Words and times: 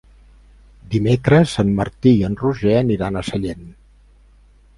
Dimecres 0.95 1.53
en 1.65 1.69
Martí 1.81 2.15
i 2.21 2.25
en 2.31 2.39
Roger 2.41 2.75
aniran 2.79 3.21
a 3.21 3.25
Sallent. 3.31 3.63